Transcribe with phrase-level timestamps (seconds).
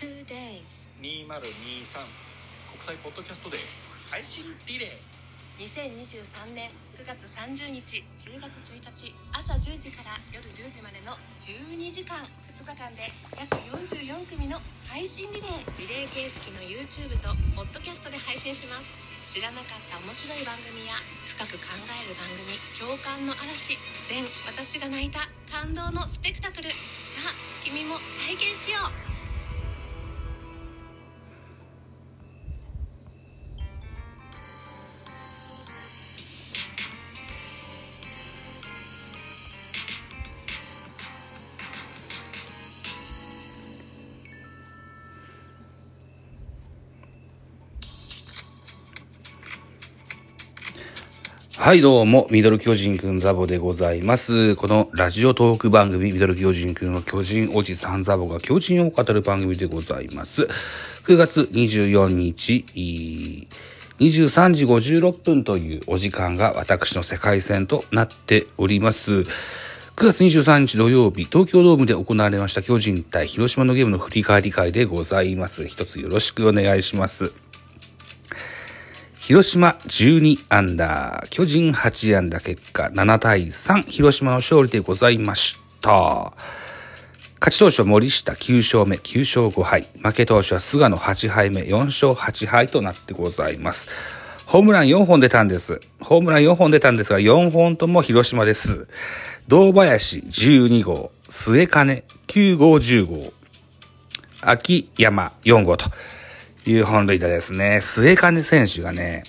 [0.00, 0.88] Two days.
[1.04, 2.00] 2023
[2.72, 3.60] 国際ポッドキャストデー
[4.08, 5.60] 配信リレー。
[5.60, 12.16] 2023年9月30日10月1日朝10時から夜10時までの12時間
[12.48, 14.56] 2日間で約44組の
[14.88, 15.52] 配信リレー。
[15.76, 19.36] リレー形式の YouTube とポッドキャストで配信します。
[19.36, 20.96] 知らなかった面白い番組や
[21.28, 23.76] 深く考える番組共感の嵐
[24.08, 26.72] 全私が泣いた感動のスペクタクル。
[26.72, 29.09] さあ君も体験しよう
[51.62, 54.56] はい、どうも、ミドル巨人くんザボでございます。
[54.56, 60.48] このラジオトーク番組、ミドル巨人くんの巨人おじさんザボが巨人を語る番組でございます。
[61.04, 62.64] 9月24日、
[63.98, 69.12] 23時56分というお時間が私の世界線となっております。
[69.16, 69.26] 9
[69.96, 75.66] 月23日土曜日、東京ドームで行われました巨人対広島のゲームの振り返り会でございます。
[75.66, 77.34] 一つよろしくお願いします。
[79.30, 86.32] 広島12アンダー、巨人8アンダー結果7対3、広島の勝利でございました。
[87.38, 89.86] 勝ち投手は森下9勝目、9勝5敗。
[90.02, 93.86] 負け投手は菅野8敗目、4勝8敗となってございます。
[94.46, 95.80] ホームラン4本出たんです。
[96.00, 98.88] ホームラン4本出たんですが、4本とも広島です。
[99.46, 103.32] 堂林12号、末金9号10号、
[104.40, 105.88] 秋山4号と
[106.70, 107.80] いう本塁打ですね。
[107.82, 109.24] 末金選手がね、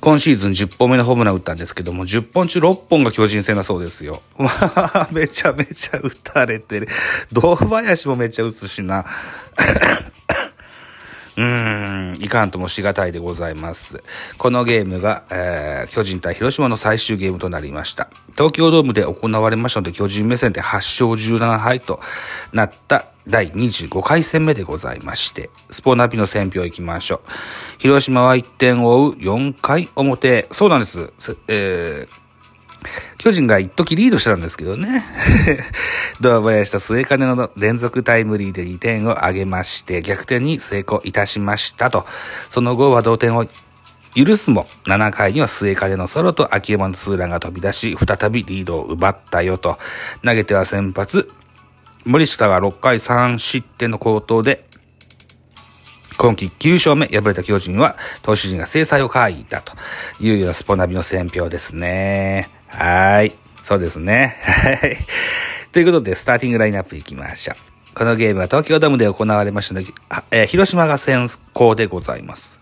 [0.00, 4.22] 今シーズン10本目のホームラン打ったんですけども、10本中6本が巨人戦だそうですよ。
[4.38, 6.88] まあ、めちゃめちゃ打たれてる。
[7.32, 9.04] 堂林もめっちゃ打つしな。
[11.40, 14.02] うーん、いかんともしがたいでございます。
[14.36, 18.10] このゲームが、えー巨人対広島の最終ゲームとなりました。
[18.32, 21.06] 東京ドームで行われましたので、巨人目線で8勝
[21.38, 22.00] 17敗と
[22.52, 27.30] なった第25回戦目でございまして、スポナビの選評行きましょう。
[27.78, 30.46] 広島は1点を追う4回表。
[30.52, 31.10] そうなんです。
[31.48, 32.19] えー
[33.18, 35.04] 巨人が一時リードしたんですけどね。
[36.20, 42.06] 堂林と末金の連続タイムリーで2点を挙げまして、逆転に成功いたしましたと。
[42.48, 43.46] その後は同点を
[44.14, 49.78] 許すも、7回には末金のソロと秋山のツーランが飛び出し、再びリードを奪ったよと。
[50.24, 51.30] 投げては先発、
[52.04, 54.64] 森下が6回3失点の好投で、
[56.16, 59.74] 今季9勝目、敗れた巨人は、投手陣が制裁を書いたと
[60.18, 62.50] いうようなスポナビの選評ですね。
[62.70, 63.32] はい。
[63.62, 64.36] そうですね。
[64.42, 64.96] はい。
[65.72, 67.56] ということで、スターティングラインナップいきましょう。
[67.94, 69.88] このゲームは東京ドームで行われましたので、
[70.30, 72.60] えー広島が先行でございます。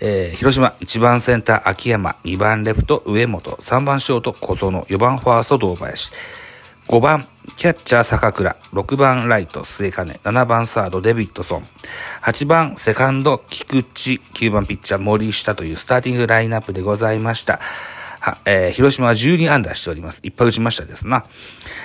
[0.00, 6.12] えー広島1番センター秋山、2番レフト上本、3番ショート小園、4番ファースト堂林、
[6.86, 7.26] 5番
[7.56, 11.66] キャッチャー坂倉、6番ライト末金、7番サードデビッドソン、
[12.22, 17.58] 8番セカンド菊池、9番ピッチャー森下というスターティングラインナップでございました。
[18.20, 20.20] は、えー広島は12安打しております。
[20.22, 21.24] いっぱい打ちましたですな。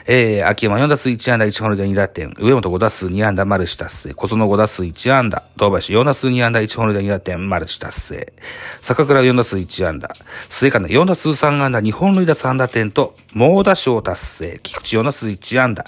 [0.05, 8.33] えー、秋山4打数1安打1本塁打2打点、上本5打数2安打マルチ達成、小園5打数1安打、堂林4打数2安打1本塁打2打点、マルチ達成、
[8.81, 10.15] 坂倉4打数1安打、
[10.49, 11.81] 末金4打数3安打。
[11.81, 15.85] 2本塁打3打点と、猛打賞達成、菊池4打数1安打、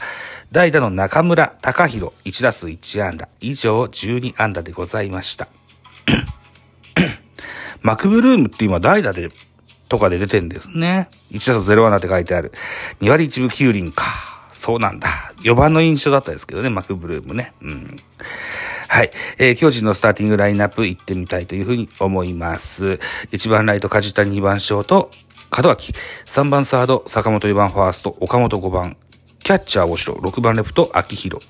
[0.51, 5.47] 代打の中村隆弘1打数1安打、以上12安打でございました。
[7.81, 9.29] マクブルームって今代打で、
[9.87, 11.09] とかで出てんですね。
[11.31, 12.51] 1打数0安打って書いてある。
[13.01, 14.05] 2割1分9厘か。
[14.51, 15.09] そうなんだ。
[15.41, 17.53] 4番の印象だったですけどね、マクブルームね。
[17.61, 17.97] うん。
[18.87, 19.11] はい。
[19.37, 22.99] えー、巨人のスターティングラインナップ行ってみたいというふうに思います。
[23.31, 25.11] 1番ライト、梶谷、2番ショート、
[25.55, 25.93] 門脇。
[26.25, 28.97] 3番サード、坂本4番ファースト、岡本5番。
[29.39, 30.15] キャッチャー、大城。
[30.15, 31.45] 6番レフト、秋広。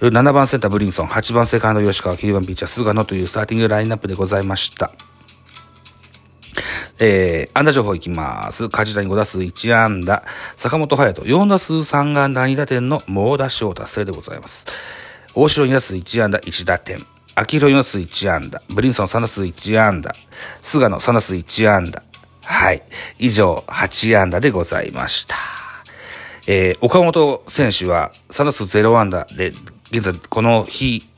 [0.00, 1.08] 7番センター、ブリンソン。
[1.08, 2.16] 8番セカンド、吉川。
[2.16, 4.92] 9番ピッチャー、菅野というスターティングラインナップでございました。
[6.98, 8.68] えー、安打情報いきます。
[8.68, 10.22] 梶谷5打数1安打。
[10.56, 14.66] 坂本隼人4打数3安打2打点の猛打賞達成でございます。
[15.34, 17.04] 大城2打数1安打1打点。
[17.34, 18.62] 秋広4打数1安打。
[18.68, 20.14] ブリンソン3打数1安打。
[20.62, 22.02] 菅野3打数1安打。
[22.44, 22.82] はい。
[23.18, 25.34] 以上、8安打でございました。
[26.46, 29.52] えー、岡本選手は3打数0安打で、
[29.90, 31.08] 現在この日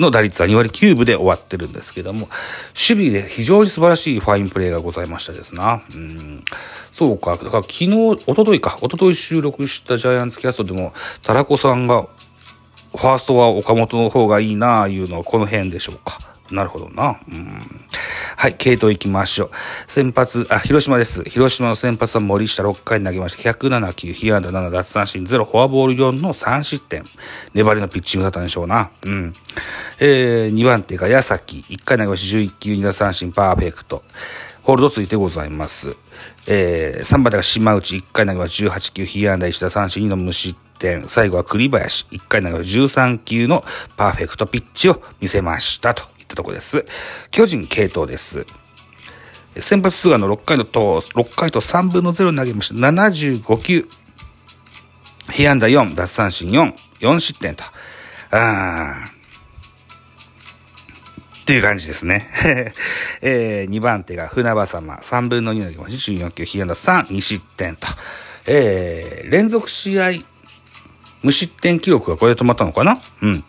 [0.00, 2.28] の打率は2割9分で終わってるんですけども、
[2.74, 5.82] 守備で非常に素晴らしいファインプレーがございましたですな。
[5.94, 6.44] うん。
[6.90, 7.32] そうか。
[7.32, 10.92] だから昨日、おとといか、一昨日収録したジャイアンツキャストでも、
[11.22, 12.06] タラコさんが
[12.92, 16.29] ファーストは岡本の方がいいなあいうのはこの辺でしょうか。
[16.50, 17.20] なるほどな。
[17.28, 17.60] うん。
[18.36, 19.50] はい、系統行きましょう。
[19.86, 21.22] 先発、あ、広島です。
[21.24, 23.50] 広島の先発は森下6回投げました。
[23.50, 27.04] 107球、被安打7、奪三振0、フォアボール4の3失点。
[27.54, 28.90] 粘りのピッチングだったんでしょうな。
[29.02, 29.34] うん。
[29.98, 31.64] えー、2番手が矢崎。
[31.68, 32.38] 1回投げました。
[32.38, 34.02] 11球、2奪三振、パーフェクト。
[34.62, 35.96] ホールドついてございます。
[36.46, 37.96] えー、3番手が島内。
[37.96, 38.70] 1回投げました。
[38.70, 41.08] 18球、被安打1打三振2の無失点。
[41.08, 42.06] 最後は栗林。
[42.10, 43.02] 1回投げました。
[43.02, 43.64] 13球の
[43.96, 46.19] パーフェクトピッチを見せましたと。
[46.30, 46.86] ったとこです。
[47.30, 48.46] 巨人系統です。
[49.56, 52.74] 先発菅野6回のと、6回と3分の0投げました。
[52.74, 53.88] 75球。
[55.30, 57.64] 被安打4、奪三振4、4失点と。
[58.30, 59.10] あ
[61.40, 62.28] っていう感じですね。
[63.22, 66.12] えー、2番手が船場様、3分の2投げました。
[66.12, 67.88] 14球、被安打3、2失点と。
[68.46, 70.12] えー、連続試合、
[71.22, 73.00] 無失点記録がこれで止まったのかな？
[73.20, 73.44] うん。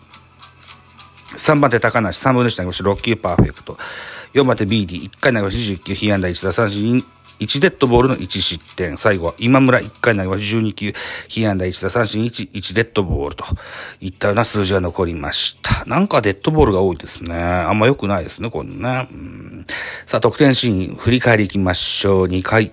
[1.38, 2.84] 3番手高梨、3分の1投げました。
[2.84, 3.78] 6球パーフェクト。
[4.34, 5.84] 4番手 BD、1回投げました。
[5.84, 7.06] 19被安打1打三振、
[7.42, 8.98] 1デッドボールの1失点。
[8.98, 10.58] 最後は今村1回投げました。
[10.58, 10.94] 12球、
[11.28, 13.44] 被安打1打三振1、1デッドボールと
[14.00, 15.84] いったような数字が残りました。
[15.86, 17.36] なんかデッドボールが多いですね。
[17.36, 19.10] あんま良くないですね、これね。
[20.06, 22.28] さあ、得点シーン、振り返りいきましょう。
[22.28, 22.72] 2回、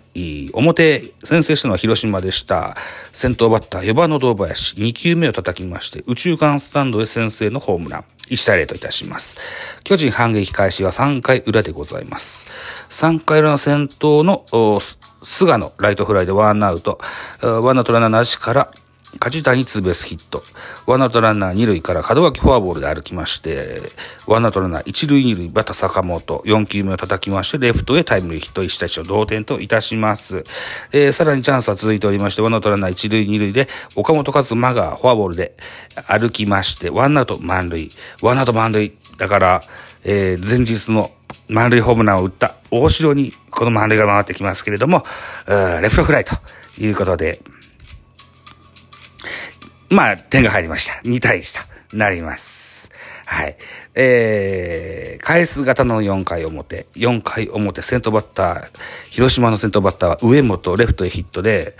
[0.53, 2.77] 表、先制したのは広島でした。
[3.13, 8.05] 先頭バッター、4番の堂林、2球目を叩きまして、宇宙間スタンドで先制のホームラン。
[8.29, 9.39] 1対0といたします。
[9.85, 12.47] 巨人反撃開始は3回裏でございます。
[12.91, 14.45] 3回裏の先頭の
[15.23, 17.01] 菅野ライトフライでワンアウト、
[17.43, 18.71] ワンアウトランナーなしから
[19.21, 20.43] 梶谷ツーベースヒット。
[20.87, 23.81] ワンアウトランナー二塁から門脇フォアボールで歩きまして、
[24.27, 30.45] ワンアウトランナー一塁二塁バタ坂本、4球目を叩きまして、レフトへタイムリーヒット、1対1の同点といたします。
[30.93, 35.57] えー、さらにチャンスは続いておりまして、ワンアウトランナー一塁二塁で、岡本和真がフォアボールで
[36.07, 37.91] 歩きまして、ワンアウト満塁、
[38.21, 38.95] ワンアウト満塁。
[39.17, 39.63] だから、
[40.05, 41.11] えー、前日の
[41.49, 45.05] 満塁ホームランを打った大城にこの満塁が回ってきますけれども、
[45.47, 46.35] レフトフライと
[46.79, 47.41] いうことで、
[49.91, 51.01] まあ、点が入りました。
[51.09, 52.91] 2対1となります。
[53.25, 53.57] はい。
[53.95, 56.87] えー、返す刀の4回表。
[56.95, 58.69] 4回表、先頭バッター、
[59.11, 61.77] 広島の先頭バッターは上本、レフトへヒットで、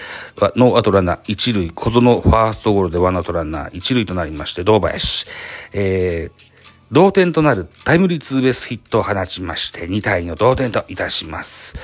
[0.57, 5.27] ノーアウトランナー1塁、小園ファーストゴロでワンアウトランナー1塁となりまして、堂林。
[5.73, 6.48] えー、
[6.91, 11.75] 同点となるタイムリーツーベースヒットを放ちまして、2対2の同点といたします。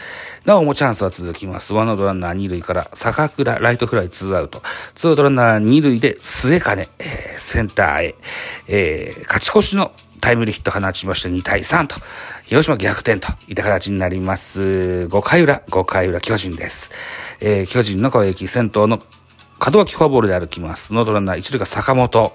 [0.47, 1.75] なおもチャンスは続きます。
[1.75, 4.63] ワンアウトランナー2塁から坂倉ライトフライ2アウト。
[4.95, 8.15] ツーアウトランナー2塁で末包、えー、センターへ、
[8.67, 11.97] えー、勝ち越しのタイムリーヒット放ちまして2対3と、
[12.47, 15.07] 広島逆転といった形になります。
[15.11, 16.93] 5回裏、5回裏巨人です。
[17.41, 19.03] えー、巨人の攻撃、先頭の
[19.61, 20.95] 門脇フォアボールで歩きます。
[20.95, 22.33] ノーアウトランナー1塁から坂本。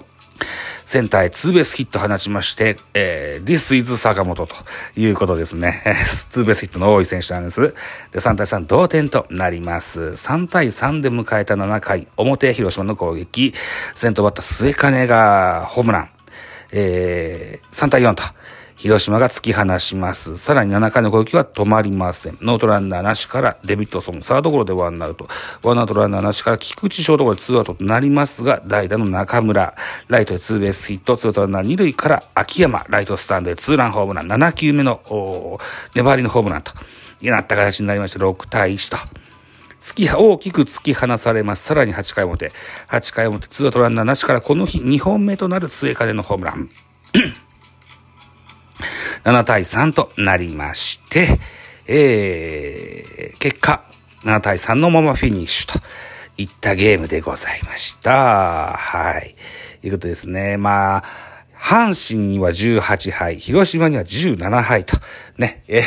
[0.84, 4.54] センターへツーベースヒット放ちまして、えー、This is 坂本と
[4.96, 5.82] いうことですね。
[6.30, 7.74] ツーベースヒットの多い選手なんです。
[8.12, 10.00] で、3対3同点となります。
[10.00, 13.54] 3対3で迎えた7回、表広島の攻撃、
[13.94, 16.08] 先頭バッター末包がホームラン、
[16.72, 18.22] えー、3対4と
[18.80, 20.38] 広島が突き放します。
[20.38, 22.38] さらに7回の攻撃は止まりません。
[22.40, 25.28] ノーアウトランナーなしからデビッドソン、サードゴロでワンアウト。
[25.62, 29.74] ワンアウトランナーなしから菊池ショートゴロでツーアウトとなりますが、代打の中村、
[30.08, 35.60] ライトでツーベースヒット、ツーアウトランナー2塁から秋山、ライトスタンドでツーランホームラン、7球目の、
[35.94, 36.72] 粘りのホームランと、
[37.20, 38.96] なった形になりまして、6対1と。
[39.78, 41.64] 突き、大きく突き放されます。
[41.64, 42.50] さらに8回表。
[42.88, 46.70] 8回表、ツーアウトランナーなしからこの日2本目となる追加でのホームラン。
[49.24, 51.38] 7対3となりまして、
[51.86, 53.84] えー、結果、
[54.24, 55.80] 7対3のままフィニッシュと
[56.36, 58.74] いったゲームでございました。
[58.74, 59.34] はい。
[59.82, 60.56] いうことですね。
[60.56, 61.04] まあ、
[61.54, 64.96] 阪神には18敗、広島には17敗と、
[65.36, 65.80] ね、え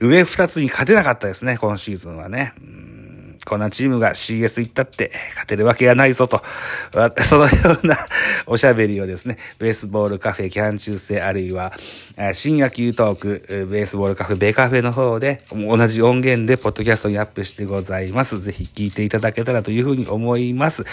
[0.00, 2.52] ー、上2つに勝てなかったですね、今シーズンはね。
[3.48, 6.42] こんなチームが CS 行ったって勝てるわけがないぞと、
[7.24, 7.50] そのよ
[7.82, 7.98] うな
[8.46, 11.72] おしゃべりをですね、ベースボールカフェキャン中世あるいは
[12.34, 18.38] 新野球トーク、ベースボールカフェベカフェの方で同じ音源でポッドキャストにアップしてございます。
[18.38, 20.84] ぜひ聞いていただけたらというふうに思います。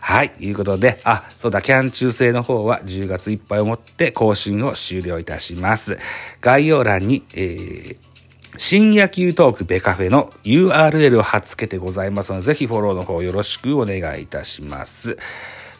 [0.00, 5.98] はい、いうことで、あ、そうだ、キャン中世の方は10月いっぱいをもって更新を終了いたします。
[6.40, 8.13] 概要欄に、えー
[8.56, 15.18] 新野球トークベカフェの URL を貼っ付けてございますので、ぜひフォローの方よろしくお願いいたします。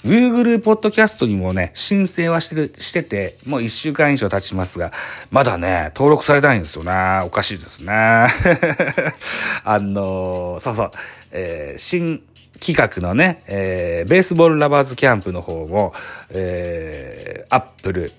[0.04, 4.92] Google ポッドキャストにもね、申請はしてる、してて、もう一週間以上経ちますが、
[5.30, 7.20] まだね、登録されないんですよね。
[7.24, 7.92] おかしいですね。
[9.62, 10.90] あのー、そうそう、
[11.30, 12.22] えー、新
[12.60, 15.94] 企画のね、えー、ベースボールラバーズキャンプの方も、
[16.30, 18.12] えー、Apple、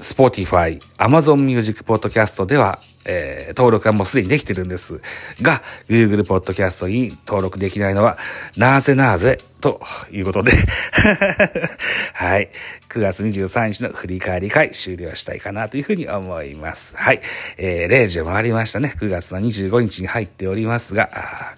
[0.00, 5.00] Spotify、Amazon Music Podcast では、えー、登録はもうすでにできてるんです
[5.40, 8.18] が、Google Podcast に登録できないのは、
[8.56, 9.80] なぜなぜと
[10.12, 10.52] いうことで
[12.14, 12.50] はい。
[12.88, 16.94] 9月23日の振り返り会終了したいかなというふうに思います。
[16.96, 17.20] はい。
[17.56, 18.94] えー、0時を回りましたね。
[18.98, 21.08] 9月の25日に入っておりますが、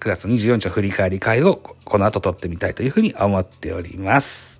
[0.00, 4.57] 9月24日の振り返り会をこの後撮ってみたいというふうに思っております。